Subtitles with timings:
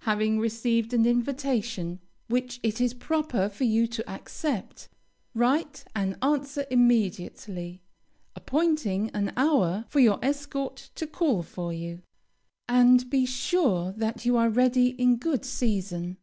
[0.00, 4.90] Having received an invitation which it is proper for you to accept,
[5.34, 7.80] write an answer immediately,
[8.36, 12.02] appointing an hour for your escort to call for you,
[12.68, 16.18] and be sure that you are ready in good season.